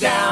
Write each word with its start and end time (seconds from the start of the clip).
down. 0.00 0.29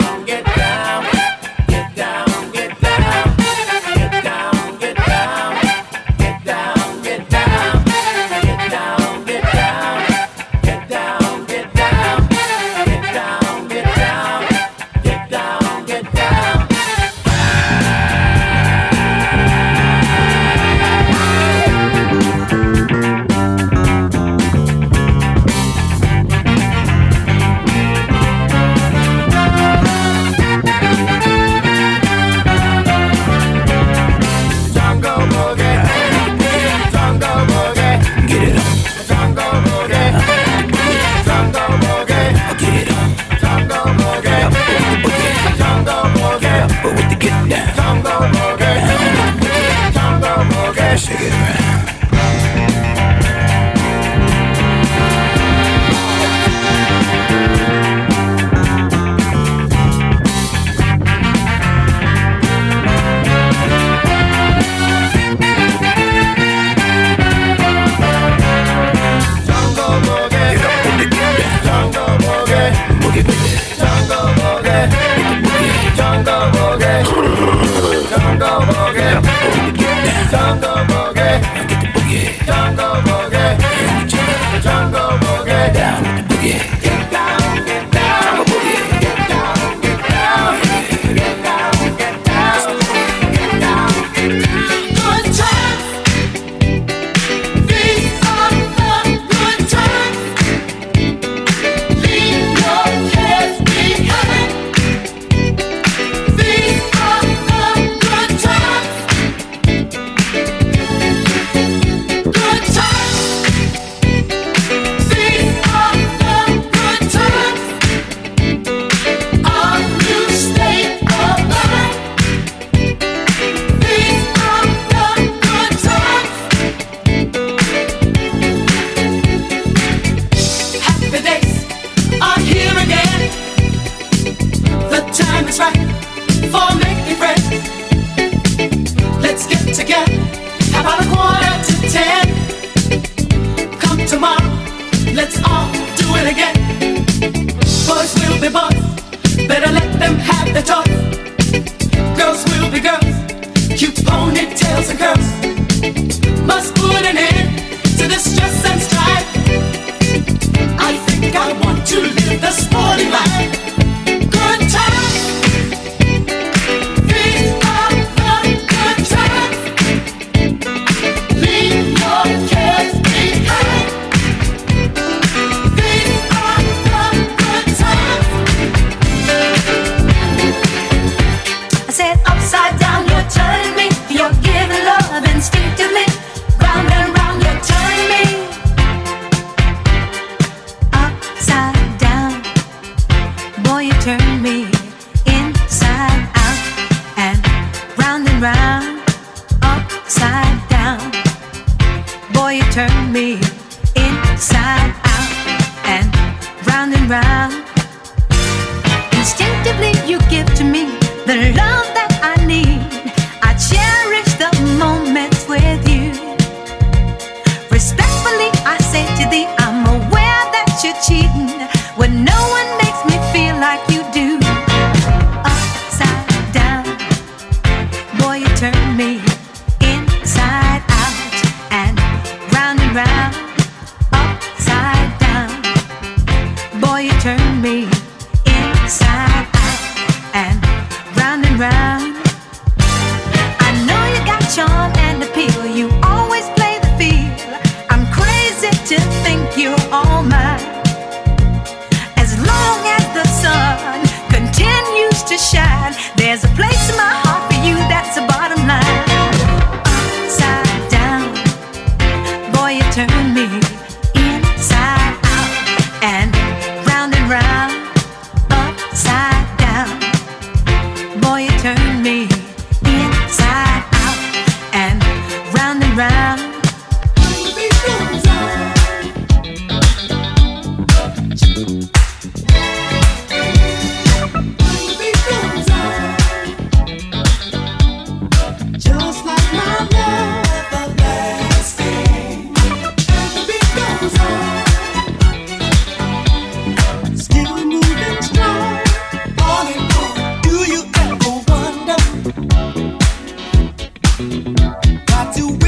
to 305.34 305.46
win. 305.46 305.67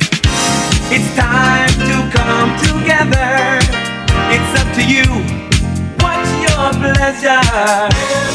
It's 0.93 1.15
time 1.15 1.69
to 1.87 1.95
come 2.11 2.51
together. 2.59 3.59
It's 4.27 4.51
up 4.59 4.67
to 4.75 4.83
you. 4.83 5.07
What's 6.03 6.31
your 6.43 6.67
pleasure? 6.83 7.47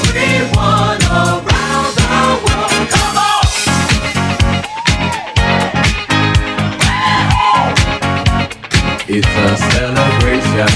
Everyone 0.08 1.00
around 1.04 1.92
the 2.00 2.08
world, 2.44 2.88
come 2.88 3.16
on. 3.18 3.44
It's 9.06 9.34
a 9.36 9.56
celebration. 9.72 10.72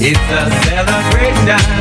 It's 0.00 0.28
a 0.30 0.50
celebration. 0.64 1.75